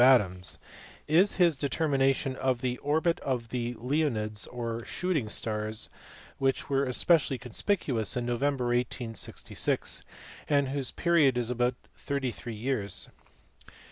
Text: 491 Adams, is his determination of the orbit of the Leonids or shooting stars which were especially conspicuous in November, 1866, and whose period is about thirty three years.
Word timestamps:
491 0.01 0.35
Adams, 0.35 0.57
is 1.07 1.35
his 1.35 1.59
determination 1.59 2.35
of 2.37 2.61
the 2.61 2.79
orbit 2.79 3.19
of 3.19 3.49
the 3.49 3.75
Leonids 3.75 4.47
or 4.47 4.83
shooting 4.83 5.29
stars 5.29 5.91
which 6.39 6.71
were 6.71 6.85
especially 6.85 7.37
conspicuous 7.37 8.17
in 8.17 8.25
November, 8.25 8.65
1866, 8.69 10.01
and 10.49 10.69
whose 10.69 10.89
period 10.89 11.37
is 11.37 11.51
about 11.51 11.75
thirty 11.93 12.31
three 12.31 12.55
years. 12.55 13.09